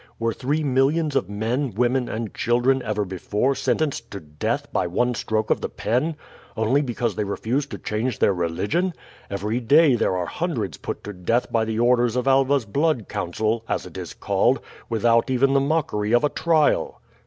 Were 0.17 0.33
three 0.33 0.63
millions 0.63 1.15
of 1.15 1.29
men, 1.29 1.75
women, 1.75 2.09
and 2.09 2.33
children 2.33 2.81
ever 2.81 3.05
before 3.05 3.53
sentenced 3.53 4.09
to 4.09 4.19
death 4.19 4.73
by 4.73 4.87
one 4.87 5.13
stroke 5.13 5.51
of 5.51 5.61
the 5.61 5.69
pen, 5.69 6.15
only 6.57 6.81
because 6.81 7.13
they 7.13 7.23
refused 7.23 7.69
to 7.69 7.77
change 7.77 8.17
their 8.17 8.33
religion? 8.33 8.93
Every 9.29 9.59
day 9.59 9.93
there 9.93 10.17
are 10.17 10.25
hundreds 10.25 10.77
put 10.77 11.03
to 11.03 11.13
death 11.13 11.51
by 11.51 11.65
the 11.65 11.77
orders 11.77 12.15
of 12.15 12.25
Alva's 12.27 12.65
Blood 12.65 13.09
Council, 13.09 13.63
as 13.69 13.85
it 13.85 13.95
is 13.95 14.15
called, 14.15 14.59
without 14.89 15.29
even 15.29 15.53
the 15.53 15.59
mockery 15.59 16.13
of 16.13 16.23
a 16.23 16.29
trial." 16.29 16.99